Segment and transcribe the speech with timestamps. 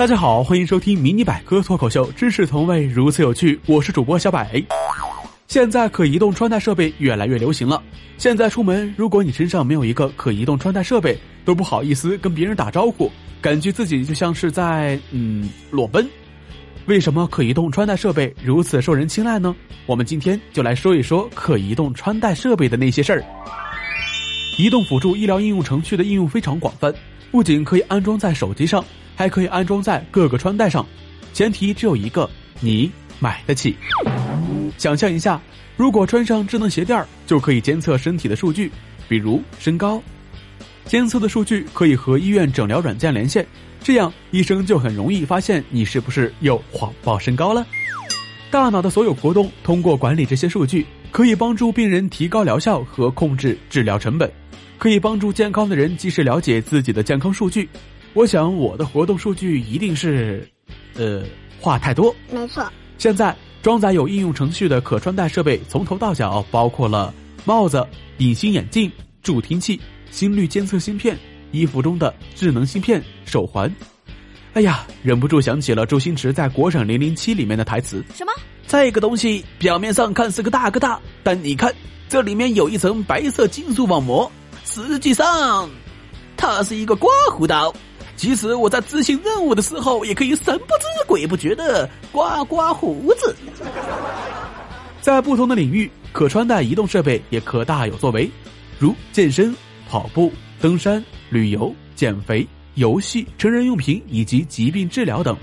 [0.00, 3.60] 大家好，欢迎收听迷你百科脱口秀，知识从未如此有趣。
[3.66, 4.50] 我是主播小百。
[5.46, 7.82] 现在可移动穿戴设备越来越流行了。
[8.16, 16.08] 现在出门，如果你身上没有一个可移动穿戴设备，都不好意思跟别人打招呼，感觉自己就像是在嗯裸奔。
[16.86, 19.54] 为什么可移动穿戴设备如此受人青睐呢？
[19.84, 23.22] 我们今天就来说一说可移动穿戴设备的那些事儿。
[24.56, 26.90] 移动辅助医疗应用程序的应用非常广泛，
[27.30, 28.84] 不仅可以安装在手机上。
[29.16, 30.86] 还可以安装在各个穿戴上，
[31.34, 32.26] 前提只有一个，
[32.58, 33.76] 你买得起。
[34.78, 35.38] 想象一下，
[35.76, 38.72] 如果穿上智能鞋垫儿就可以监测身体的数据，
[39.10, 40.02] 比如身高。
[40.86, 43.46] 监测的数据可以和医院诊疗软件连线，
[43.82, 47.66] 这样医生就很容易发现你是不是又谎报身高了。
[48.50, 54.28] 大脑的所有活动通过管理这些数据，可以帮助病人提高疗效和控制治疗成本，
[54.76, 57.68] 可以帮助健康的人及时了解自己的健康数据。
[58.12, 60.44] 我想我的活动数据一定是，
[60.94, 61.22] 呃，
[61.60, 62.12] 话太多。
[62.32, 62.68] 没错。
[62.98, 67.14] 现在装载有应用程序的可穿戴设备，从头到脚包括了
[67.44, 67.86] 帽子、
[68.18, 68.90] 隐形眼镜、
[69.22, 71.16] 助听器、心率监测芯片、
[71.52, 73.72] 衣服中的智能芯片、手环。
[74.54, 78.32] 哎呀，忍不住想起了周星驰在《国产零零七》里面的台词：什么？
[78.66, 81.72] 这个东西表面上看是个大哥大，但你看
[82.08, 84.30] 这里面有一层白色金属网膜，
[84.64, 85.70] 实际上
[86.36, 87.72] 它是一个刮胡刀。
[88.16, 93.34] 即使我在执行任务的时候，也可以神不知鬼不觉的刮刮胡子。
[95.00, 98.30] 在不同的领域，可穿戴移动设备也可大有作为，
[98.78, 99.54] 如健身、
[99.88, 105.36] 跑步、登山、旅游、减肥、游戏、成人用品以及疾病治疗等。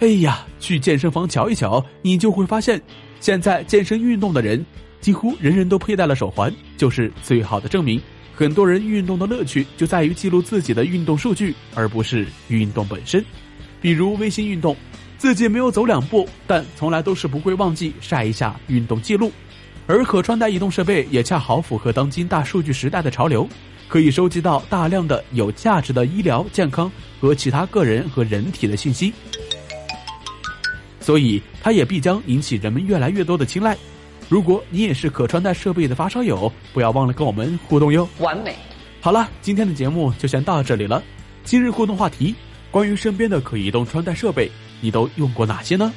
[0.00, 2.80] 哎呀，去健身房瞧一瞧，你就会发现，
[3.20, 4.64] 现在健身运动的人
[5.00, 8.00] 几乎人人都佩戴了手环，就是最好的证明。
[8.34, 13.24] 很多人运动的乐趣就在于记录自己的运动数据，而不是运动本身。
[13.80, 14.76] 比如微信运动，
[15.16, 19.32] 自己没有走两步，但从来都是不会忘记晒一下运动记录。
[19.88, 23.48] 而可穿戴移动设备也恰好符合当今大数据时代的潮流，
[23.88, 29.12] 可以收集到大量的有价值的医疗、健康和其他个人和人体的信息，
[31.00, 33.76] 所以它也必将引起人们越来越多的青睐。
[34.28, 38.06] 如果你也是可穿戴设备的发烧友，不要忘了跟我们互动哟。
[38.18, 38.54] 完美。
[39.00, 41.02] 好了，今天的节目就先到这里了。
[41.44, 42.34] 今日互动话题：
[42.70, 44.50] 关于身边的可移动穿戴设备，
[44.82, 45.90] 你都用过哪些呢？